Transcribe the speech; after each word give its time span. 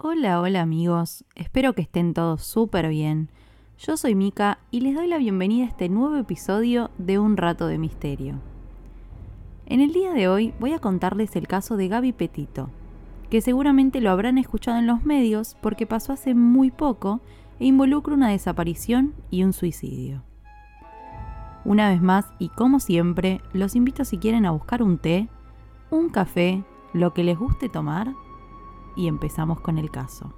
Hola, 0.00 0.40
hola 0.40 0.60
amigos, 0.62 1.24
espero 1.34 1.72
que 1.72 1.82
estén 1.82 2.14
todos 2.14 2.44
súper 2.44 2.88
bien. 2.88 3.30
Yo 3.78 3.96
soy 3.96 4.14
Mika 4.14 4.60
y 4.70 4.78
les 4.78 4.94
doy 4.94 5.08
la 5.08 5.18
bienvenida 5.18 5.64
a 5.64 5.68
este 5.68 5.88
nuevo 5.88 6.14
episodio 6.14 6.92
de 6.98 7.18
Un 7.18 7.36
Rato 7.36 7.66
de 7.66 7.78
Misterio. 7.78 8.36
En 9.66 9.80
el 9.80 9.92
día 9.92 10.12
de 10.12 10.28
hoy 10.28 10.54
voy 10.60 10.72
a 10.72 10.78
contarles 10.78 11.34
el 11.34 11.48
caso 11.48 11.76
de 11.76 11.88
Gaby 11.88 12.12
Petito, 12.12 12.70
que 13.28 13.40
seguramente 13.40 14.00
lo 14.00 14.12
habrán 14.12 14.38
escuchado 14.38 14.78
en 14.78 14.86
los 14.86 15.04
medios 15.04 15.56
porque 15.60 15.84
pasó 15.84 16.12
hace 16.12 16.32
muy 16.32 16.70
poco 16.70 17.20
e 17.58 17.66
involucra 17.66 18.14
una 18.14 18.28
desaparición 18.28 19.14
y 19.32 19.42
un 19.42 19.52
suicidio. 19.52 20.22
Una 21.64 21.90
vez 21.90 22.00
más 22.00 22.24
y 22.38 22.50
como 22.50 22.78
siempre, 22.78 23.40
los 23.52 23.74
invito 23.74 24.04
si 24.04 24.18
quieren 24.18 24.46
a 24.46 24.52
buscar 24.52 24.80
un 24.80 24.98
té, 24.98 25.28
un 25.90 26.08
café, 26.08 26.62
lo 26.92 27.14
que 27.14 27.24
les 27.24 27.36
guste 27.36 27.68
tomar 27.68 28.14
y 28.98 29.06
empezamos 29.06 29.60
con 29.60 29.78
el 29.78 29.90
caso. 29.90 30.34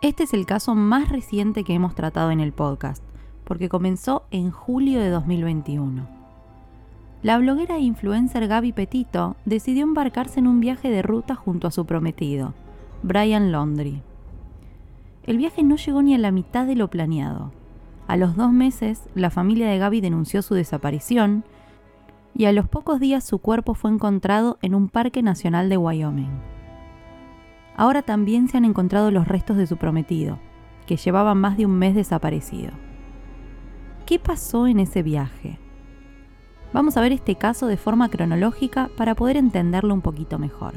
Este 0.00 0.24
es 0.24 0.34
el 0.34 0.46
caso 0.46 0.74
más 0.74 1.10
reciente 1.10 1.62
que 1.62 1.74
hemos 1.74 1.94
tratado 1.94 2.30
en 2.30 2.40
el 2.40 2.52
podcast, 2.52 3.02
porque 3.44 3.68
comenzó 3.68 4.24
en 4.30 4.50
julio 4.50 5.00
de 5.00 5.10
2021. 5.10 6.08
La 7.22 7.38
bloguera 7.38 7.76
e 7.76 7.80
influencer 7.80 8.48
Gaby 8.48 8.72
Petito 8.72 9.36
decidió 9.44 9.82
embarcarse 9.84 10.40
en 10.40 10.46
un 10.46 10.60
viaje 10.60 10.90
de 10.90 11.02
ruta 11.02 11.34
junto 11.34 11.66
a 11.66 11.70
su 11.70 11.86
prometido, 11.86 12.54
Brian 13.02 13.52
Laundry. 13.52 14.02
El 15.24 15.38
viaje 15.38 15.62
no 15.62 15.76
llegó 15.76 16.02
ni 16.02 16.14
a 16.14 16.18
la 16.18 16.30
mitad 16.30 16.66
de 16.66 16.76
lo 16.76 16.88
planeado. 16.88 17.52
A 18.06 18.16
los 18.16 18.36
dos 18.36 18.52
meses, 18.52 19.02
la 19.14 19.30
familia 19.30 19.68
de 19.68 19.78
Gaby 19.78 20.00
denunció 20.00 20.42
su 20.42 20.54
desaparición 20.54 21.44
y 22.34 22.44
a 22.44 22.52
los 22.52 22.68
pocos 22.68 23.00
días 23.00 23.24
su 23.24 23.38
cuerpo 23.38 23.74
fue 23.74 23.90
encontrado 23.90 24.58
en 24.60 24.74
un 24.74 24.88
parque 24.88 25.22
nacional 25.22 25.68
de 25.68 25.76
Wyoming. 25.76 26.40
Ahora 27.76 28.02
también 28.02 28.48
se 28.48 28.56
han 28.56 28.64
encontrado 28.64 29.10
los 29.10 29.26
restos 29.26 29.56
de 29.56 29.66
su 29.66 29.76
prometido, 29.78 30.38
que 30.86 30.96
llevaba 30.96 31.34
más 31.34 31.56
de 31.56 31.66
un 31.66 31.78
mes 31.78 31.94
desaparecido. 31.94 32.72
¿Qué 34.06 34.18
pasó 34.18 34.66
en 34.66 34.80
ese 34.80 35.02
viaje? 35.02 35.58
Vamos 36.72 36.96
a 36.96 37.00
ver 37.00 37.12
este 37.12 37.36
caso 37.36 37.66
de 37.66 37.76
forma 37.76 38.10
cronológica 38.10 38.90
para 38.96 39.14
poder 39.14 39.36
entenderlo 39.36 39.94
un 39.94 40.02
poquito 40.02 40.38
mejor. 40.38 40.74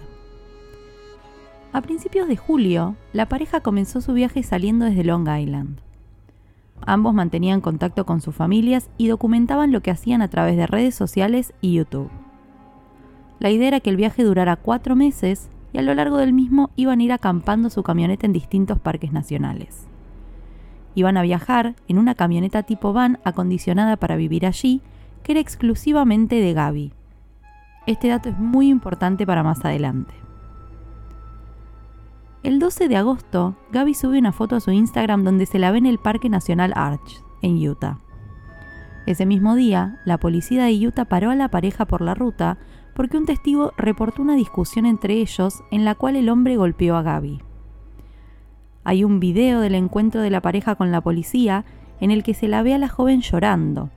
A 1.74 1.82
principios 1.82 2.28
de 2.28 2.38
julio, 2.38 2.96
la 3.14 3.28
pareja 3.28 3.60
comenzó 3.60 4.00
su 4.00 4.14
viaje 4.14 4.44
saliendo 4.44 4.86
desde 4.86 5.04
Long 5.04 5.28
Island. 5.28 5.87
Ambos 6.86 7.14
mantenían 7.14 7.62
contacto 7.62 8.06
con 8.06 8.22
sus 8.22 8.36
familias 8.36 8.90
y 8.98 9.08
documentaban 9.08 9.72
lo 9.72 9.82
que 9.82 9.92
hacían 9.92 10.22
a 10.22 10.30
través 10.30 10.56
de 10.58 10.68
redes 10.68 10.96
sociales 10.96 11.54
y 11.62 11.74
YouTube. 11.74 12.10
La 13.40 13.50
idea 13.50 13.68
era 13.68 13.80
que 13.80 13.90
el 13.90 13.98
viaje 13.98 14.24
durara 14.24 14.56
cuatro 14.56 14.96
meses 14.96 15.50
y 15.74 15.78
a 15.80 15.82
lo 15.82 15.94
largo 15.94 16.18
del 16.18 16.34
mismo 16.34 16.72
iban 16.76 17.00
a 17.00 17.04
ir 17.04 17.12
acampando 17.12 17.70
su 17.70 17.84
camioneta 17.84 18.26
en 18.26 18.34
distintos 18.34 18.80
parques 18.80 19.12
nacionales. 19.12 19.88
Iban 20.96 21.18
a 21.18 21.22
viajar 21.22 21.76
en 21.88 22.00
una 22.00 22.16
camioneta 22.16 22.64
tipo 22.64 22.94
van 22.94 23.20
acondicionada 23.24 23.98
para 23.98 24.16
vivir 24.16 24.46
allí, 24.46 24.82
que 25.24 25.34
era 25.34 25.42
exclusivamente 25.42 26.38
de 26.38 26.54
Gaby. 26.54 26.94
Este 27.86 28.08
dato 28.08 28.30
es 28.30 28.40
muy 28.40 28.70
importante 28.70 29.26
para 29.26 29.44
más 29.44 29.64
adelante. 29.64 30.14
El 32.44 32.60
12 32.60 32.88
de 32.88 32.96
agosto, 32.96 33.56
Gaby 33.72 33.96
sube 33.96 34.20
una 34.20 34.32
foto 34.32 34.56
a 34.56 34.60
su 34.60 34.72
Instagram 34.72 35.24
donde 35.24 35.48
se 35.48 35.58
la 35.58 35.72
ve 35.72 35.80
en 35.80 35.88
el 35.88 35.98
Parque 35.98 36.30
Nacional 36.30 36.72
Arch, 36.76 37.24
en 37.42 37.58
Utah. 37.68 38.00
Ese 39.08 39.26
mismo 39.26 39.56
día, 39.56 40.00
la 40.06 40.20
policía 40.20 40.66
de 40.66 40.88
Utah 40.88 41.06
paró 41.06 41.32
a 41.32 41.36
la 41.36 41.50
pareja 41.50 41.86
por 41.86 42.02
la 42.02 42.14
ruta 42.14 42.60
porque 42.94 43.18
un 43.18 43.26
testigo 43.26 43.74
reportó 43.76 44.22
una 44.22 44.36
discusión 44.36 44.86
entre 44.86 45.16
ellos 45.16 45.64
en 45.72 45.84
la 45.84 45.96
cual 45.96 46.16
el 46.16 46.30
hombre 46.30 46.58
golpeó 46.58 46.96
a 46.96 47.02
Gaby. 47.02 47.42
Hay 48.84 49.04
un 49.04 49.20
video 49.20 49.60
del 49.60 49.76
encuentro 49.76 50.22
de 50.22 50.30
la 50.30 50.42
pareja 50.42 50.76
con 50.76 50.92
la 50.92 51.02
policía 51.02 51.66
en 52.00 52.12
el 52.12 52.22
que 52.22 52.36
se 52.36 52.48
la 52.48 52.62
ve 52.62 52.74
a 52.74 52.78
la 52.78 52.88
joven 52.88 53.22
llorando, 53.22 53.90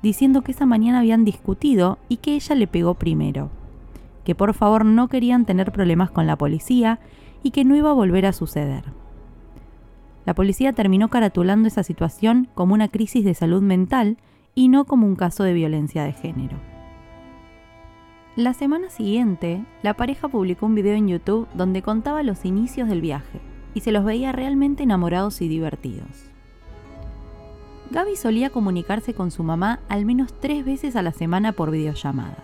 diciendo 0.00 0.42
que 0.42 0.52
esa 0.52 0.64
mañana 0.64 1.00
habían 1.00 1.24
discutido 1.24 1.98
y 2.08 2.18
que 2.18 2.34
ella 2.34 2.54
le 2.54 2.68
pegó 2.68 2.94
primero, 2.94 3.50
que 4.24 4.36
por 4.36 4.54
favor 4.54 4.84
no 4.84 5.08
querían 5.08 5.44
tener 5.44 5.72
problemas 5.72 6.10
con 6.10 6.26
la 6.26 6.36
policía 6.36 7.00
y 7.42 7.50
que 7.50 7.64
no 7.64 7.76
iba 7.76 7.90
a 7.90 7.94
volver 7.94 8.26
a 8.26 8.32
suceder. 8.32 8.84
La 10.26 10.34
policía 10.34 10.72
terminó 10.72 11.08
caratulando 11.08 11.68
esa 11.68 11.82
situación 11.82 12.48
como 12.54 12.74
una 12.74 12.88
crisis 12.88 13.24
de 13.24 13.34
salud 13.34 13.62
mental 13.62 14.18
y 14.54 14.68
no 14.68 14.84
como 14.84 15.06
un 15.06 15.16
caso 15.16 15.44
de 15.44 15.54
violencia 15.54 16.04
de 16.04 16.12
género. 16.12 16.56
La 18.36 18.54
semana 18.54 18.90
siguiente, 18.90 19.64
la 19.82 19.94
pareja 19.94 20.28
publicó 20.28 20.66
un 20.66 20.74
video 20.74 20.94
en 20.94 21.08
YouTube 21.08 21.48
donde 21.54 21.82
contaba 21.82 22.22
los 22.22 22.44
inicios 22.44 22.88
del 22.88 23.00
viaje 23.00 23.40
y 23.74 23.80
se 23.80 23.92
los 23.92 24.04
veía 24.04 24.32
realmente 24.32 24.82
enamorados 24.82 25.42
y 25.42 25.48
divertidos. 25.48 26.30
Gaby 27.90 28.14
solía 28.14 28.50
comunicarse 28.50 29.14
con 29.14 29.32
su 29.32 29.42
mamá 29.42 29.80
al 29.88 30.04
menos 30.04 30.32
tres 30.38 30.64
veces 30.64 30.94
a 30.94 31.02
la 31.02 31.12
semana 31.12 31.52
por 31.52 31.72
videollamada. 31.72 32.38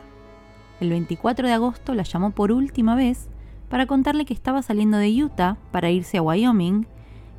El 0.81 0.91
24 0.91 1.47
de 1.47 1.55
agosto 1.55 1.95
la 1.95 2.03
llamó 2.03 2.33
por 2.33 2.51
última 2.51 2.97
vez 2.97 3.28
para 3.69 3.87
contarle 3.87 4.25
que 4.25 4.34
estaba 4.34 4.62
saliendo 4.62 4.99
de 4.99 5.25
Utah 5.25 5.56
para 5.72 5.91
irse 5.91 6.19
a 6.19 6.22
Wyoming 6.22 6.87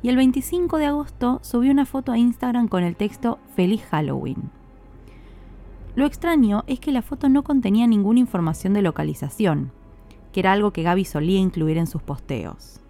y 0.02 0.08
el 0.08 0.16
25 0.16 0.78
de 0.78 0.86
agosto 0.86 1.40
subió 1.42 1.72
una 1.72 1.86
foto 1.86 2.12
a 2.12 2.18
Instagram 2.18 2.68
con 2.68 2.84
el 2.84 2.96
texto 2.96 3.38
Feliz 3.54 3.82
Halloween. 3.90 4.50
Lo 5.96 6.06
extraño 6.06 6.62
es 6.66 6.78
que 6.78 6.92
la 6.92 7.02
foto 7.02 7.28
no 7.28 7.42
contenía 7.42 7.86
ninguna 7.86 8.20
información 8.20 8.72
de 8.72 8.82
localización, 8.82 9.72
que 10.32 10.40
era 10.40 10.52
algo 10.52 10.72
que 10.72 10.84
Gaby 10.84 11.04
solía 11.04 11.40
incluir 11.40 11.76
en 11.78 11.88
sus 11.88 12.02
posteos. 12.02 12.80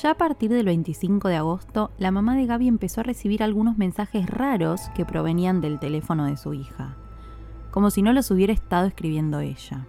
Ya 0.00 0.10
a 0.10 0.14
partir 0.14 0.50
del 0.50 0.66
25 0.66 1.26
de 1.28 1.36
agosto, 1.36 1.90
la 1.98 2.10
mamá 2.10 2.36
de 2.36 2.46
Gaby 2.46 2.68
empezó 2.68 3.00
a 3.00 3.04
recibir 3.04 3.42
algunos 3.42 3.78
mensajes 3.78 4.28
raros 4.28 4.90
que 4.94 5.06
provenían 5.06 5.62
del 5.62 5.80
teléfono 5.80 6.26
de 6.26 6.36
su 6.36 6.52
hija, 6.52 6.96
como 7.70 7.90
si 7.90 8.02
no 8.02 8.12
los 8.12 8.30
hubiera 8.30 8.52
estado 8.52 8.86
escribiendo 8.86 9.40
ella. 9.40 9.86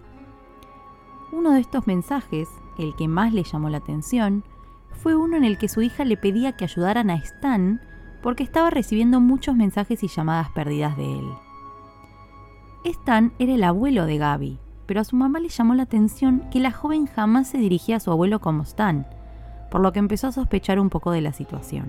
Uno 1.30 1.52
de 1.52 1.60
estos 1.60 1.86
mensajes, 1.86 2.48
el 2.78 2.94
que 2.96 3.08
más 3.08 3.32
le 3.32 3.42
llamó 3.42 3.68
la 3.68 3.78
atención, 3.78 4.44
fue 4.92 5.14
uno 5.14 5.36
en 5.36 5.44
el 5.44 5.58
que 5.58 5.68
su 5.68 5.82
hija 5.82 6.04
le 6.04 6.16
pedía 6.16 6.52
que 6.52 6.64
ayudaran 6.64 7.10
a 7.10 7.16
Stan 7.16 7.80
porque 8.22 8.42
estaba 8.42 8.70
recibiendo 8.70 9.20
muchos 9.20 9.54
mensajes 9.54 10.02
y 10.02 10.08
llamadas 10.08 10.50
perdidas 10.50 10.96
de 10.96 11.18
él. 11.18 11.26
Stan 12.84 13.32
era 13.38 13.54
el 13.54 13.64
abuelo 13.64 14.06
de 14.06 14.18
Gaby, 14.18 14.58
pero 14.86 15.00
a 15.00 15.04
su 15.04 15.16
mamá 15.16 15.38
le 15.40 15.48
llamó 15.48 15.74
la 15.74 15.82
atención 15.84 16.44
que 16.50 16.60
la 16.60 16.72
joven 16.72 17.06
jamás 17.06 17.48
se 17.48 17.58
dirigía 17.58 17.96
a 17.96 18.00
su 18.00 18.10
abuelo 18.10 18.40
como 18.40 18.62
Stan, 18.62 19.06
por 19.70 19.80
lo 19.82 19.92
que 19.92 19.98
empezó 19.98 20.28
a 20.28 20.32
sospechar 20.32 20.80
un 20.80 20.88
poco 20.88 21.10
de 21.10 21.20
la 21.20 21.32
situación. 21.32 21.86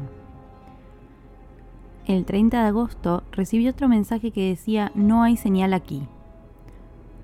El 2.05 2.25
30 2.25 2.61
de 2.61 2.67
agosto 2.67 3.23
recibió 3.31 3.71
otro 3.71 3.87
mensaje 3.87 4.31
que 4.31 4.49
decía 4.49 4.91
no 4.95 5.23
hay 5.23 5.37
señal 5.37 5.73
aquí. 5.73 6.07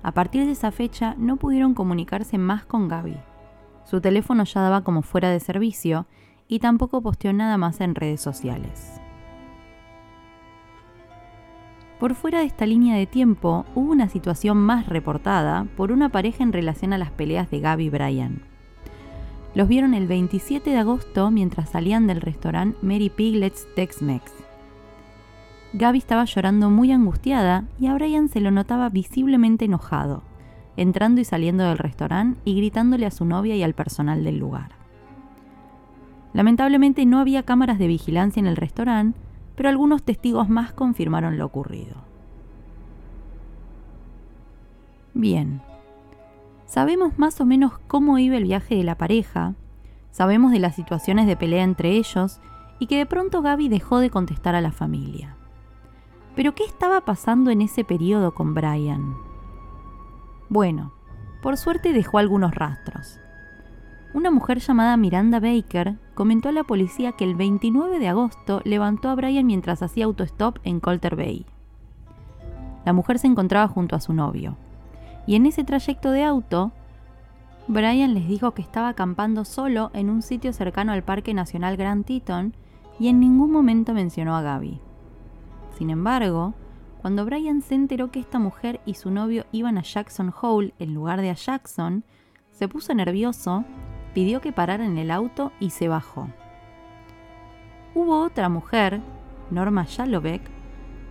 A 0.06 0.12
partir 0.12 0.46
de 0.46 0.52
esa 0.52 0.70
fecha 0.70 1.16
no 1.18 1.36
pudieron 1.36 1.74
comunicarse 1.74 2.38
más 2.38 2.64
con 2.64 2.86
Gaby. 2.86 3.16
Su 3.82 4.00
teléfono 4.00 4.44
ya 4.44 4.60
daba 4.60 4.82
como 4.82 5.02
fuera 5.02 5.30
de 5.30 5.40
servicio 5.40 6.06
y 6.46 6.60
tampoco 6.60 7.02
posteó 7.02 7.32
nada 7.32 7.58
más 7.58 7.80
en 7.80 7.96
redes 7.96 8.20
sociales. 8.20 9.00
Por 11.98 12.14
fuera 12.14 12.38
de 12.38 12.44
esta 12.44 12.66
línea 12.66 12.94
de 12.94 13.06
tiempo, 13.06 13.66
hubo 13.74 13.90
una 13.90 14.08
situación 14.08 14.58
más 14.58 14.88
reportada 14.88 15.66
por 15.76 15.90
una 15.90 16.08
pareja 16.08 16.44
en 16.44 16.52
relación 16.52 16.92
a 16.92 16.98
las 16.98 17.10
peleas 17.10 17.50
de 17.50 17.58
Gaby 17.58 17.86
y 17.86 17.90
Brian. 17.90 18.42
Los 19.56 19.66
vieron 19.66 19.92
el 19.92 20.06
27 20.06 20.70
de 20.70 20.76
agosto 20.76 21.32
mientras 21.32 21.70
salían 21.70 22.06
del 22.06 22.20
restaurante 22.20 22.78
Mary 22.80 23.10
Piglet's 23.10 23.66
Tex-Mex. 23.74 24.35
Gaby 25.72 25.98
estaba 25.98 26.24
llorando 26.24 26.70
muy 26.70 26.92
angustiada 26.92 27.64
y 27.78 27.86
a 27.86 27.94
Brian 27.94 28.28
se 28.28 28.40
lo 28.40 28.50
notaba 28.50 28.88
visiblemente 28.88 29.64
enojado, 29.64 30.22
entrando 30.76 31.20
y 31.20 31.24
saliendo 31.24 31.64
del 31.64 31.78
restaurante 31.78 32.40
y 32.44 32.56
gritándole 32.56 33.06
a 33.06 33.10
su 33.10 33.24
novia 33.24 33.56
y 33.56 33.62
al 33.62 33.74
personal 33.74 34.24
del 34.24 34.38
lugar. 34.38 34.70
Lamentablemente 36.32 37.04
no 37.06 37.18
había 37.18 37.44
cámaras 37.44 37.78
de 37.78 37.86
vigilancia 37.86 38.40
en 38.40 38.46
el 38.46 38.56
restaurante, 38.56 39.18
pero 39.54 39.68
algunos 39.68 40.02
testigos 40.02 40.48
más 40.48 40.72
confirmaron 40.72 41.38
lo 41.38 41.46
ocurrido. 41.46 41.96
Bien, 45.14 45.62
sabemos 46.66 47.18
más 47.18 47.40
o 47.40 47.46
menos 47.46 47.78
cómo 47.86 48.18
iba 48.18 48.36
el 48.36 48.44
viaje 48.44 48.76
de 48.76 48.84
la 48.84 48.98
pareja, 48.98 49.54
sabemos 50.10 50.52
de 50.52 50.58
las 50.58 50.74
situaciones 50.74 51.26
de 51.26 51.36
pelea 51.36 51.64
entre 51.64 51.92
ellos 51.92 52.40
y 52.78 52.86
que 52.86 52.98
de 52.98 53.06
pronto 53.06 53.40
Gaby 53.40 53.70
dejó 53.70 53.98
de 53.98 54.10
contestar 54.10 54.54
a 54.54 54.60
la 54.60 54.72
familia. 54.72 55.36
Pero 56.36 56.54
¿qué 56.54 56.64
estaba 56.64 57.00
pasando 57.00 57.50
en 57.50 57.62
ese 57.62 57.82
periodo 57.82 58.32
con 58.34 58.54
Brian? 58.54 59.16
Bueno, 60.48 60.92
por 61.42 61.56
suerte 61.56 61.92
dejó 61.92 62.18
algunos 62.18 62.54
rastros 62.54 63.18
una 64.16 64.30
mujer 64.30 64.60
llamada 64.60 64.96
Miranda 64.96 65.40
Baker 65.40 65.98
comentó 66.14 66.48
a 66.48 66.52
la 66.52 66.64
policía 66.64 67.12
que 67.12 67.24
el 67.24 67.34
29 67.34 67.98
de 67.98 68.08
agosto 68.08 68.62
levantó 68.64 69.10
a 69.10 69.14
Brian 69.14 69.44
mientras 69.44 69.82
hacía 69.82 70.06
autostop 70.06 70.56
en 70.64 70.80
Colter 70.80 71.16
Bay. 71.16 71.44
la 72.86 72.94
mujer 72.94 73.18
se 73.18 73.26
encontraba 73.26 73.68
junto 73.68 73.94
a 73.94 74.00
su 74.00 74.14
novio. 74.14 74.56
Y 75.26 75.34
en 75.34 75.44
ese 75.44 75.64
trayecto 75.64 76.12
de 76.12 76.24
auto, 76.24 76.72
Brian 77.68 78.14
les 78.14 78.26
dijo 78.26 78.52
que 78.52 78.62
estaba 78.62 78.88
acampando 78.88 79.44
solo 79.44 79.90
en 79.92 80.08
un 80.08 80.22
sitio 80.22 80.54
cercano 80.54 80.92
al 80.92 81.02
Parque 81.02 81.34
Nacional 81.34 81.76
Grand 81.76 82.06
Teton 82.06 82.54
y 82.98 83.08
en 83.08 83.20
ningún 83.20 83.52
momento 83.52 83.92
mencionó 83.92 84.34
a 84.34 84.40
Gaby. 84.40 84.80
Sin 85.76 85.90
embargo, 85.90 86.54
cuando 87.02 87.26
Brian 87.26 87.60
se 87.60 87.74
enteró 87.74 88.10
que 88.10 88.18
esta 88.18 88.38
mujer 88.38 88.80
y 88.86 88.94
su 88.94 89.10
novio 89.10 89.44
iban 89.52 89.76
a 89.76 89.82
Jackson 89.82 90.32
Hole 90.40 90.72
en 90.78 90.94
lugar 90.94 91.20
de 91.20 91.28
a 91.28 91.34
Jackson, 91.34 92.02
se 92.50 92.66
puso 92.66 92.94
nervioso, 92.94 93.64
pidió 94.14 94.40
que 94.40 94.52
pararan 94.52 94.96
el 94.96 95.10
auto 95.10 95.52
y 95.60 95.70
se 95.70 95.88
bajó. 95.88 96.28
Hubo 97.94 98.22
otra 98.22 98.48
mujer, 98.48 99.02
Norma 99.50 99.84
Yalovek, 99.84 100.42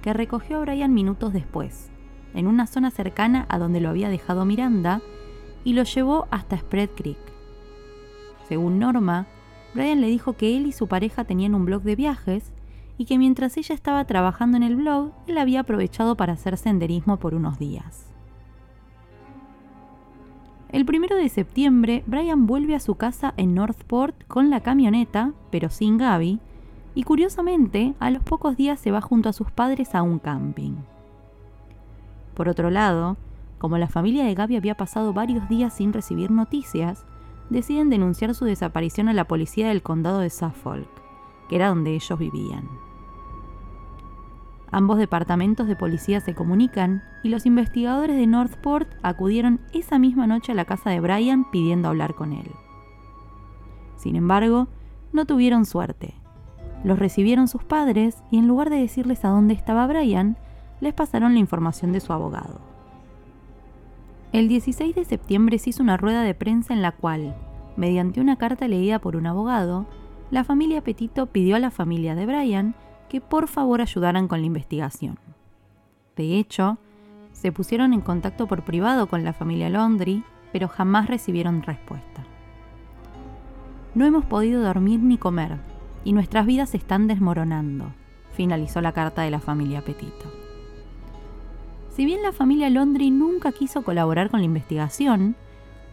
que 0.01 0.13
recogió 0.13 0.57
a 0.57 0.61
Brian 0.61 0.93
minutos 0.93 1.31
después, 1.31 1.91
en 2.33 2.47
una 2.47 2.65
zona 2.65 2.89
cercana 2.89 3.45
a 3.49 3.59
donde 3.59 3.81
lo 3.81 3.89
había 3.89 4.09
dejado 4.09 4.45
Miranda, 4.45 5.01
y 5.63 5.73
lo 5.73 5.83
llevó 5.83 6.27
hasta 6.31 6.57
Spread 6.57 6.89
Creek. 6.95 7.17
Según 8.47 8.79
Norma, 8.79 9.27
Brian 9.75 10.01
le 10.01 10.07
dijo 10.07 10.33
que 10.33 10.57
él 10.57 10.65
y 10.65 10.71
su 10.71 10.87
pareja 10.87 11.23
tenían 11.23 11.53
un 11.53 11.65
blog 11.65 11.83
de 11.83 11.95
viajes 11.95 12.51
y 12.97 13.05
que 13.05 13.17
mientras 13.17 13.57
ella 13.57 13.75
estaba 13.75 14.05
trabajando 14.05 14.57
en 14.57 14.63
el 14.63 14.75
blog, 14.75 15.11
él 15.27 15.37
había 15.37 15.61
aprovechado 15.61 16.15
para 16.15 16.33
hacer 16.33 16.57
senderismo 16.57 17.17
por 17.17 17.35
unos 17.35 17.59
días. 17.59 18.05
El 20.69 20.85
primero 20.85 21.15
de 21.15 21.29
septiembre, 21.29 22.03
Brian 22.05 22.47
vuelve 22.47 22.75
a 22.75 22.79
su 22.79 22.95
casa 22.95 23.33
en 23.37 23.53
Northport 23.53 24.15
con 24.27 24.49
la 24.49 24.61
camioneta, 24.61 25.31
pero 25.49 25.69
sin 25.69 25.97
Gaby, 25.97 26.39
y 26.95 27.03
curiosamente, 27.03 27.93
a 27.99 28.09
los 28.09 28.23
pocos 28.23 28.57
días 28.57 28.79
se 28.79 28.91
va 28.91 29.01
junto 29.01 29.29
a 29.29 29.33
sus 29.33 29.51
padres 29.51 29.95
a 29.95 30.01
un 30.01 30.19
camping. 30.19 30.73
Por 32.33 32.49
otro 32.49 32.69
lado, 32.69 33.17
como 33.57 33.77
la 33.77 33.87
familia 33.87 34.25
de 34.25 34.35
Gaby 34.35 34.57
había 34.57 34.75
pasado 34.75 35.13
varios 35.13 35.47
días 35.47 35.73
sin 35.73 35.93
recibir 35.93 36.31
noticias, 36.31 37.05
deciden 37.49 37.89
denunciar 37.89 38.33
su 38.35 38.45
desaparición 38.45 39.07
a 39.07 39.13
la 39.13 39.27
policía 39.27 39.67
del 39.67 39.81
condado 39.81 40.19
de 40.19 40.29
Suffolk, 40.29 40.89
que 41.47 41.55
era 41.55 41.69
donde 41.69 41.95
ellos 41.95 42.19
vivían. 42.19 42.84
Ambos 44.75 44.97
departamentos 44.97 45.67
de 45.67 45.77
policía 45.77 46.19
se 46.19 46.35
comunican 46.35 47.01
y 47.23 47.29
los 47.29 47.45
investigadores 47.45 48.17
de 48.17 48.27
Northport 48.27 48.89
acudieron 49.03 49.61
esa 49.71 49.99
misma 49.99 50.27
noche 50.27 50.51
a 50.51 50.55
la 50.55 50.65
casa 50.65 50.89
de 50.89 50.99
Brian 50.99 51.49
pidiendo 51.49 51.87
hablar 51.87 52.13
con 52.13 52.33
él. 52.33 52.51
Sin 53.95 54.17
embargo, 54.17 54.67
no 55.13 55.25
tuvieron 55.25 55.65
suerte 55.65 56.15
los 56.85 56.99
recibieron 56.99 57.47
sus 57.47 57.63
padres 57.63 58.17
y 58.29 58.37
en 58.37 58.47
lugar 58.47 58.69
de 58.69 58.77
decirles 58.77 59.25
a 59.25 59.29
dónde 59.29 59.55
estaba 59.55 59.87
Brian, 59.87 60.37
les 60.81 60.93
pasaron 60.93 61.33
la 61.33 61.39
información 61.39 61.91
de 61.91 61.99
su 61.99 62.13
abogado. 62.13 62.61
El 64.31 64.47
16 64.47 64.93
de 64.93 65.03
septiembre 65.03 65.57
se 65.57 65.71
hizo 65.71 65.81
una 65.81 65.97
rueda 65.97 66.21
de 66.21 66.35
prensa 66.35 66.75
en 66.75 66.83
la 66.83 66.91
cual, 66.91 67.35
mediante 67.75 68.21
una 68.21 68.35
carta 68.35 68.67
leída 68.67 68.99
por 68.99 69.15
un 69.15 69.25
abogado, 69.25 69.87
la 70.29 70.43
familia 70.43 70.81
Petito 70.81 71.25
pidió 71.25 71.55
a 71.55 71.59
la 71.59 71.71
familia 71.71 72.13
de 72.13 72.27
Brian 72.27 72.75
que 73.09 73.21
por 73.21 73.47
favor 73.47 73.81
ayudaran 73.81 74.27
con 74.27 74.41
la 74.41 74.47
investigación. 74.47 75.19
De 76.15 76.37
hecho, 76.37 76.77
se 77.33 77.51
pusieron 77.51 77.93
en 77.93 78.01
contacto 78.01 78.47
por 78.47 78.63
privado 78.63 79.07
con 79.07 79.23
la 79.23 79.33
familia 79.33 79.69
Laundry, 79.69 80.23
pero 80.51 80.67
jamás 80.67 81.07
recibieron 81.07 81.63
respuesta. 81.63 82.23
No 83.93 84.05
hemos 84.05 84.25
podido 84.25 84.61
dormir 84.61 84.99
ni 85.01 85.17
comer, 85.17 85.57
y 86.03 86.13
nuestras 86.13 86.45
vidas 86.45 86.69
se 86.69 86.77
están 86.77 87.07
desmoronando, 87.07 87.93
finalizó 88.31 88.81
la 88.81 88.93
carta 88.93 89.23
de 89.23 89.31
la 89.31 89.39
familia 89.39 89.83
Petito. 89.83 90.31
Si 91.95 92.05
bien 92.05 92.21
la 92.21 92.33
familia 92.33 92.69
Londri 92.69 93.09
nunca 93.09 93.53
quiso 93.53 93.83
colaborar 93.83 94.29
con 94.29 94.41
la 94.41 94.45
investigación, 94.45 95.35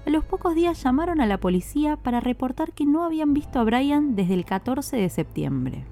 a 0.05 0.11
los 0.11 0.25
pocos 0.25 0.55
días 0.57 0.83
llamaron 0.83 1.21
a 1.21 1.27
la 1.27 1.39
policía 1.39 1.97
para 1.97 2.19
reportar 2.19 2.73
que 2.73 2.85
no 2.85 3.05
habían 3.05 3.35
visto 3.35 3.61
a 3.61 3.65
Brian 3.65 4.17
desde 4.17 4.35
el 4.35 4.45
14 4.45 4.97
de 4.97 5.09
septiembre. 5.09 5.85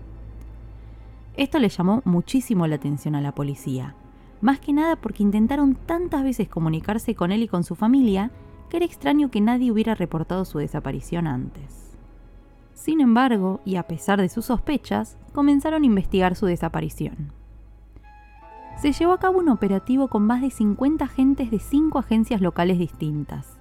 Esto 1.41 1.59
le 1.59 1.71
llamó 1.71 2.03
muchísimo 2.05 2.67
la 2.67 2.75
atención 2.75 3.15
a 3.15 3.23
la 3.23 3.35
policía, 3.35 3.95
más 4.43 4.61
que 4.61 4.75
nada 4.75 4.97
porque 4.97 5.23
intentaron 5.23 5.75
tantas 5.75 6.23
veces 6.23 6.51
comunicarse 6.51 7.15
con 7.15 7.33
él 7.33 7.43
y 7.43 7.49
con 7.49 7.65
su 7.65 7.77
familia 7.77 8.31
que 8.69 8.77
era 8.77 8.85
extraño 8.85 9.31
que 9.31 9.41
nadie 9.41 9.73
hubiera 9.73 9.95
reportado 9.95 10.45
su 10.45 10.59
desaparición 10.59 11.27
antes. 11.27 11.97
Sin 12.75 13.01
embargo, 13.01 13.63
y 13.65 13.77
a 13.77 13.85
pesar 13.85 14.21
de 14.21 14.29
sus 14.29 14.45
sospechas, 14.45 15.17
comenzaron 15.33 15.83
a 15.83 15.87
investigar 15.87 16.37
su 16.37 16.45
desaparición. 16.45 17.33
Se 18.77 18.93
llevó 18.93 19.15
a 19.15 19.19
cabo 19.19 19.39
un 19.39 19.49
operativo 19.49 20.09
con 20.09 20.27
más 20.27 20.43
de 20.43 20.51
50 20.51 21.07
agentes 21.07 21.51
de 21.51 21.59
cinco 21.59 22.01
agencias 22.01 22.43
locales 22.43 22.79
distintas. 22.79 23.57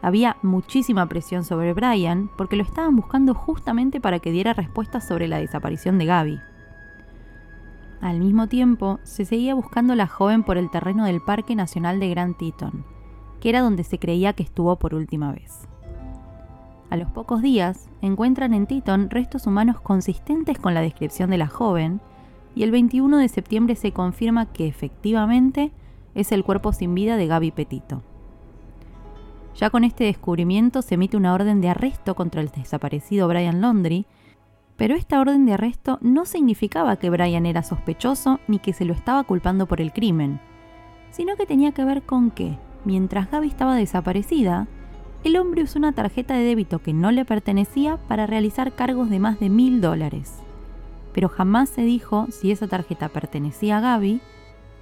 Había 0.00 0.38
muchísima 0.40 1.06
presión 1.06 1.44
sobre 1.44 1.74
Brian 1.74 2.30
porque 2.38 2.56
lo 2.56 2.62
estaban 2.62 2.96
buscando 2.96 3.34
justamente 3.34 4.00
para 4.00 4.20
que 4.20 4.32
diera 4.32 4.54
respuestas 4.54 5.06
sobre 5.06 5.28
la 5.28 5.36
desaparición 5.36 5.98
de 5.98 6.06
Gaby. 6.06 6.40
Al 8.00 8.18
mismo 8.18 8.46
tiempo, 8.46 8.98
se 9.02 9.24
seguía 9.26 9.54
buscando 9.54 9.92
a 9.92 9.96
la 9.96 10.06
joven 10.06 10.42
por 10.42 10.56
el 10.56 10.70
terreno 10.70 11.04
del 11.04 11.20
Parque 11.20 11.54
Nacional 11.54 12.00
de 12.00 12.08
Grand 12.08 12.36
Teton, 12.36 12.84
que 13.40 13.50
era 13.50 13.60
donde 13.60 13.84
se 13.84 13.98
creía 13.98 14.32
que 14.32 14.42
estuvo 14.42 14.76
por 14.76 14.94
última 14.94 15.32
vez. 15.32 15.68
A 16.88 16.96
los 16.96 17.10
pocos 17.10 17.42
días, 17.42 17.90
encuentran 18.00 18.54
en 18.54 18.66
Teton 18.66 19.10
restos 19.10 19.46
humanos 19.46 19.80
consistentes 19.80 20.58
con 20.58 20.72
la 20.72 20.80
descripción 20.80 21.30
de 21.30 21.38
la 21.38 21.46
joven, 21.46 22.00
y 22.54 22.62
el 22.62 22.70
21 22.70 23.18
de 23.18 23.28
septiembre 23.28 23.76
se 23.76 23.92
confirma 23.92 24.46
que 24.46 24.66
efectivamente 24.66 25.70
es 26.14 26.32
el 26.32 26.42
cuerpo 26.42 26.72
sin 26.72 26.94
vida 26.94 27.16
de 27.16 27.26
Gaby 27.26 27.52
Petito. 27.52 28.02
Ya 29.56 29.70
con 29.70 29.84
este 29.84 30.04
descubrimiento 30.04 30.80
se 30.80 30.94
emite 30.94 31.16
una 31.16 31.34
orden 31.34 31.60
de 31.60 31.68
arresto 31.68 32.14
contra 32.14 32.40
el 32.40 32.48
desaparecido 32.48 33.28
Brian 33.28 33.60
Laundry, 33.60 34.06
pero 34.80 34.94
esta 34.94 35.20
orden 35.20 35.44
de 35.44 35.52
arresto 35.52 35.98
no 36.00 36.24
significaba 36.24 36.96
que 36.96 37.10
Brian 37.10 37.44
era 37.44 37.62
sospechoso 37.62 38.40
ni 38.48 38.60
que 38.60 38.72
se 38.72 38.86
lo 38.86 38.94
estaba 38.94 39.22
culpando 39.24 39.66
por 39.66 39.82
el 39.82 39.92
crimen, 39.92 40.40
sino 41.10 41.36
que 41.36 41.44
tenía 41.44 41.72
que 41.72 41.84
ver 41.84 42.00
con 42.00 42.30
que, 42.30 42.56
mientras 42.86 43.30
Gaby 43.30 43.48
estaba 43.48 43.76
desaparecida, 43.76 44.68
el 45.22 45.36
hombre 45.36 45.64
usó 45.64 45.78
una 45.78 45.92
tarjeta 45.92 46.32
de 46.32 46.44
débito 46.44 46.78
que 46.78 46.94
no 46.94 47.10
le 47.10 47.26
pertenecía 47.26 47.98
para 48.08 48.26
realizar 48.26 48.72
cargos 48.72 49.10
de 49.10 49.18
más 49.18 49.38
de 49.38 49.50
mil 49.50 49.82
dólares. 49.82 50.38
Pero 51.12 51.28
jamás 51.28 51.68
se 51.68 51.82
dijo 51.82 52.28
si 52.30 52.50
esa 52.50 52.66
tarjeta 52.66 53.10
pertenecía 53.10 53.76
a 53.76 53.80
Gaby 53.80 54.22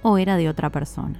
o 0.01 0.17
era 0.17 0.37
de 0.37 0.47
otra 0.47 0.69
persona. 0.69 1.19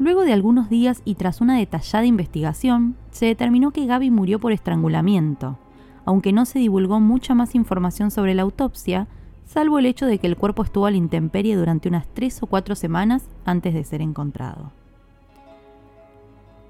Luego 0.00 0.24
de 0.24 0.32
algunos 0.32 0.68
días 0.68 1.00
y 1.04 1.14
tras 1.14 1.40
una 1.40 1.56
detallada 1.56 2.06
investigación, 2.06 2.96
se 3.12 3.26
determinó 3.26 3.70
que 3.70 3.86
Gaby 3.86 4.10
murió 4.10 4.40
por 4.40 4.50
estrangulamiento, 4.50 5.60
aunque 6.06 6.32
no 6.32 6.46
se 6.46 6.60
divulgó 6.60 7.00
mucha 7.00 7.34
más 7.34 7.54
información 7.54 8.10
sobre 8.10 8.34
la 8.34 8.42
autopsia, 8.42 9.08
salvo 9.44 9.78
el 9.78 9.86
hecho 9.86 10.06
de 10.06 10.18
que 10.18 10.26
el 10.26 10.36
cuerpo 10.36 10.62
estuvo 10.62 10.86
a 10.86 10.90
la 10.90 10.96
intemperie 10.96 11.56
durante 11.56 11.88
unas 11.88 12.06
tres 12.14 12.42
o 12.42 12.46
cuatro 12.46 12.74
semanas 12.74 13.28
antes 13.44 13.74
de 13.74 13.84
ser 13.84 14.00
encontrado. 14.00 14.72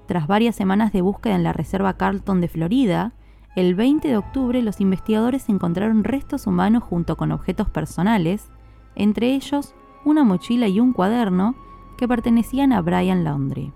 Tras 0.07 0.27
varias 0.27 0.55
semanas 0.55 0.91
de 0.91 1.01
búsqueda 1.01 1.35
en 1.35 1.43
la 1.43 1.53
Reserva 1.53 1.93
Carlton 1.93 2.41
de 2.41 2.47
Florida, 2.47 3.13
el 3.55 3.75
20 3.75 4.07
de 4.07 4.17
octubre 4.17 4.61
los 4.61 4.81
investigadores 4.81 5.49
encontraron 5.49 6.03
restos 6.03 6.47
humanos 6.47 6.83
junto 6.83 7.15
con 7.15 7.31
objetos 7.31 7.69
personales, 7.69 8.49
entre 8.95 9.33
ellos 9.35 9.75
una 10.05 10.23
mochila 10.23 10.67
y 10.67 10.79
un 10.79 10.93
cuaderno 10.93 11.55
que 11.97 12.07
pertenecían 12.07 12.71
a 12.71 12.81
Brian 12.81 13.23
Laundry. 13.23 13.73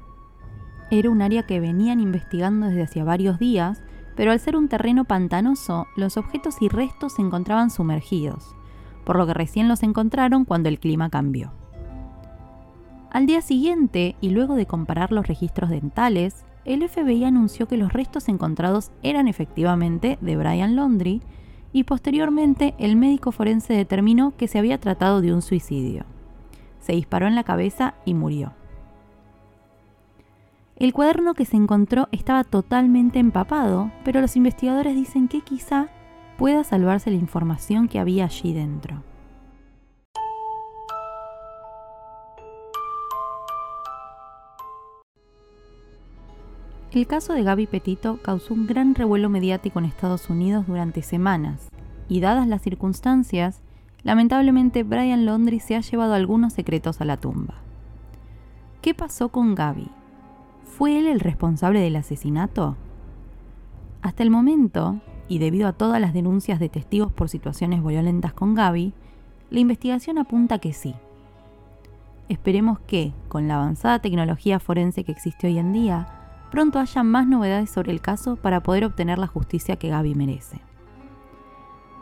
Era 0.89 1.09
un 1.09 1.21
área 1.21 1.45
que 1.45 1.59
venían 1.59 1.99
investigando 1.99 2.67
desde 2.67 2.83
hacía 2.83 3.03
varios 3.03 3.39
días, 3.39 3.83
pero 4.21 4.33
al 4.33 4.39
ser 4.39 4.55
un 4.55 4.67
terreno 4.67 5.03
pantanoso, 5.03 5.87
los 5.95 6.15
objetos 6.15 6.61
y 6.61 6.69
restos 6.69 7.13
se 7.13 7.23
encontraban 7.23 7.71
sumergidos, 7.71 8.55
por 9.03 9.15
lo 9.15 9.25
que 9.25 9.33
recién 9.33 9.67
los 9.67 9.81
encontraron 9.81 10.45
cuando 10.45 10.69
el 10.69 10.77
clima 10.77 11.09
cambió. 11.09 11.51
Al 13.09 13.25
día 13.25 13.41
siguiente, 13.41 14.15
y 14.21 14.29
luego 14.29 14.53
de 14.53 14.67
comparar 14.67 15.11
los 15.11 15.25
registros 15.25 15.71
dentales, 15.71 16.45
el 16.65 16.87
FBI 16.87 17.23
anunció 17.23 17.67
que 17.67 17.77
los 17.77 17.93
restos 17.93 18.29
encontrados 18.29 18.91
eran 19.01 19.27
efectivamente 19.27 20.19
de 20.21 20.37
Brian 20.37 20.75
Laundry 20.75 21.23
y 21.73 21.85
posteriormente 21.85 22.75
el 22.77 22.97
médico 22.97 23.31
forense 23.31 23.73
determinó 23.73 24.37
que 24.37 24.47
se 24.47 24.59
había 24.59 24.79
tratado 24.79 25.21
de 25.21 25.33
un 25.33 25.41
suicidio. 25.41 26.05
Se 26.79 26.93
disparó 26.93 27.25
en 27.25 27.33
la 27.33 27.43
cabeza 27.43 27.95
y 28.05 28.13
murió. 28.13 28.53
El 30.81 30.93
cuaderno 30.93 31.35
que 31.35 31.45
se 31.45 31.57
encontró 31.57 32.07
estaba 32.11 32.43
totalmente 32.43 33.19
empapado, 33.19 33.91
pero 34.03 34.19
los 34.19 34.35
investigadores 34.35 34.95
dicen 34.95 35.27
que 35.27 35.41
quizá 35.41 35.89
pueda 36.39 36.63
salvarse 36.63 37.11
la 37.11 37.17
información 37.17 37.87
que 37.87 37.99
había 37.99 38.25
allí 38.25 38.51
dentro. 38.51 39.03
El 46.91 47.05
caso 47.05 47.33
de 47.33 47.43
Gaby 47.43 47.67
Petito 47.67 48.17
causó 48.23 48.55
un 48.55 48.65
gran 48.65 48.95
revuelo 48.95 49.29
mediático 49.29 49.77
en 49.77 49.85
Estados 49.85 50.31
Unidos 50.31 50.65
durante 50.65 51.03
semanas, 51.03 51.69
y 52.09 52.21
dadas 52.21 52.47
las 52.47 52.63
circunstancias, 52.63 53.61
lamentablemente 54.01 54.81
Brian 54.81 55.27
Laundrie 55.27 55.59
se 55.59 55.75
ha 55.75 55.81
llevado 55.81 56.15
algunos 56.15 56.53
secretos 56.53 57.01
a 57.01 57.05
la 57.05 57.17
tumba. 57.17 57.53
¿Qué 58.81 58.95
pasó 58.95 59.29
con 59.29 59.53
Gaby? 59.53 60.00
¿Fue 60.63 60.97
él 60.97 61.07
el 61.07 61.19
responsable 61.19 61.79
del 61.79 61.95
asesinato? 61.95 62.75
Hasta 64.01 64.23
el 64.23 64.29
momento, 64.29 64.99
y 65.27 65.39
debido 65.39 65.67
a 65.67 65.73
todas 65.73 66.01
las 66.01 66.13
denuncias 66.13 66.59
de 66.59 66.69
testigos 66.69 67.11
por 67.11 67.29
situaciones 67.29 67.83
violentas 67.83 68.33
con 68.33 68.55
Gaby, 68.55 68.93
la 69.49 69.59
investigación 69.59 70.17
apunta 70.17 70.59
que 70.59 70.73
sí. 70.73 70.95
Esperemos 72.29 72.79
que, 72.79 73.13
con 73.27 73.47
la 73.47 73.55
avanzada 73.55 73.99
tecnología 73.99 74.59
forense 74.59 75.03
que 75.03 75.11
existe 75.11 75.47
hoy 75.47 75.57
en 75.57 75.73
día, 75.73 76.07
pronto 76.49 76.79
haya 76.79 77.03
más 77.03 77.27
novedades 77.27 77.69
sobre 77.69 77.91
el 77.91 78.01
caso 78.01 78.37
para 78.37 78.63
poder 78.63 78.85
obtener 78.85 79.19
la 79.19 79.27
justicia 79.27 79.75
que 79.75 79.89
Gaby 79.89 80.15
merece. 80.15 80.61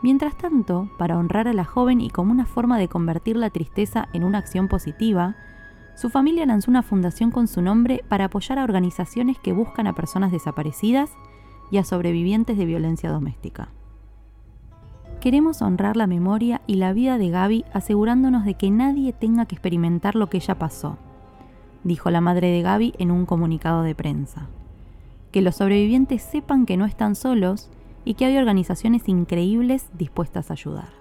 Mientras 0.02 0.36
tanto, 0.38 0.88
para 0.98 1.18
honrar 1.18 1.48
a 1.48 1.52
la 1.52 1.64
joven 1.64 2.00
y 2.00 2.08
como 2.08 2.32
una 2.32 2.46
forma 2.46 2.78
de 2.78 2.88
convertir 2.88 3.36
la 3.36 3.50
tristeza 3.50 4.08
en 4.12 4.24
una 4.24 4.38
acción 4.38 4.68
positiva, 4.68 5.36
su 6.00 6.08
familia 6.08 6.46
lanzó 6.46 6.70
una 6.70 6.82
fundación 6.82 7.30
con 7.30 7.46
su 7.46 7.60
nombre 7.60 8.02
para 8.08 8.24
apoyar 8.24 8.58
a 8.58 8.64
organizaciones 8.64 9.38
que 9.38 9.52
buscan 9.52 9.86
a 9.86 9.94
personas 9.94 10.32
desaparecidas 10.32 11.10
y 11.70 11.76
a 11.76 11.84
sobrevivientes 11.84 12.56
de 12.56 12.64
violencia 12.64 13.10
doméstica. 13.10 13.68
Queremos 15.20 15.60
honrar 15.60 15.98
la 15.98 16.06
memoria 16.06 16.62
y 16.66 16.76
la 16.76 16.94
vida 16.94 17.18
de 17.18 17.28
Gaby 17.28 17.66
asegurándonos 17.74 18.46
de 18.46 18.54
que 18.54 18.70
nadie 18.70 19.12
tenga 19.12 19.44
que 19.44 19.56
experimentar 19.56 20.14
lo 20.14 20.30
que 20.30 20.38
ella 20.38 20.58
pasó, 20.58 20.96
dijo 21.84 22.08
la 22.08 22.22
madre 22.22 22.48
de 22.48 22.62
Gaby 22.62 22.94
en 22.96 23.10
un 23.10 23.26
comunicado 23.26 23.82
de 23.82 23.94
prensa. 23.94 24.46
Que 25.32 25.42
los 25.42 25.56
sobrevivientes 25.56 26.22
sepan 26.22 26.64
que 26.64 26.78
no 26.78 26.86
están 26.86 27.14
solos 27.14 27.68
y 28.06 28.14
que 28.14 28.24
hay 28.24 28.38
organizaciones 28.38 29.06
increíbles 29.06 29.90
dispuestas 29.98 30.48
a 30.48 30.54
ayudar. 30.54 30.99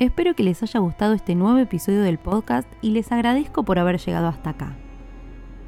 Espero 0.00 0.34
que 0.34 0.42
les 0.42 0.60
haya 0.60 0.80
gustado 0.80 1.12
este 1.12 1.36
nuevo 1.36 1.56
episodio 1.58 2.02
del 2.02 2.18
podcast 2.18 2.66
y 2.82 2.90
les 2.90 3.12
agradezco 3.12 3.62
por 3.62 3.78
haber 3.78 4.00
llegado 4.00 4.26
hasta 4.26 4.50
acá. 4.50 4.74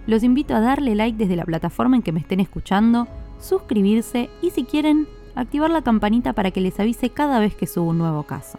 Los 0.09 0.25
invito 0.25 0.57
a 0.57 0.61
darle 0.61 0.97
like 0.97 1.17
desde 1.17 1.37
la 1.37 1.45
plataforma 1.45 1.95
en 1.95 2.03
que 2.03 2.11
me 2.11 2.19
estén 2.19 2.41
escuchando, 2.41 3.07
suscribirse 3.39 4.29
y 4.43 4.51
si 4.51 4.65
quieren, 4.65 5.07
activar 5.37 5.71
la 5.71 5.83
campanita 5.83 6.33
para 6.33 6.51
que 6.51 6.61
les 6.61 6.81
avise 6.81 7.11
cada 7.11 7.39
vez 7.39 7.55
que 7.55 7.69
subo 7.69 7.91
un 7.91 7.99
nuevo 7.99 8.25
caso. 8.25 8.59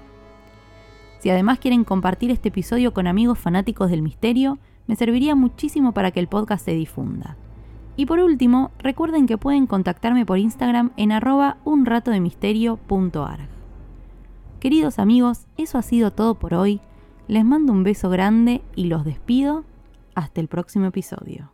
Si 1.19 1.29
además 1.29 1.59
quieren 1.59 1.83
compartir 1.83 2.31
este 2.31 2.47
episodio 2.47 2.93
con 2.93 3.05
amigos 3.05 3.37
fanáticos 3.37 3.89
del 3.89 4.01
misterio, 4.01 4.59
me 4.87 4.95
serviría 4.95 5.35
muchísimo 5.35 5.91
para 5.91 6.11
que 6.11 6.21
el 6.21 6.29
podcast 6.29 6.63
se 6.63 6.71
difunda. 6.71 7.35
Y 7.97 8.05
por 8.05 8.19
último, 8.19 8.71
recuerden 8.79 9.27
que 9.27 9.37
pueden 9.37 9.67
contactarme 9.67 10.25
por 10.25 10.37
Instagram 10.37 10.91
en 10.95 11.11
arroba. 11.11 11.57
Queridos 14.59 14.97
amigos, 14.97 15.45
eso 15.57 15.77
ha 15.77 15.83
sido 15.83 16.11
todo 16.11 16.35
por 16.35 16.55
hoy. 16.55 16.81
Les 17.27 17.45
mando 17.45 17.73
un 17.73 17.83
beso 17.83 18.09
grande 18.09 18.61
y 18.75 18.85
los 18.85 19.05
despido. 19.05 19.65
Hasta 20.15 20.41
el 20.41 20.47
próximo 20.47 20.87
episodio. 20.87 21.51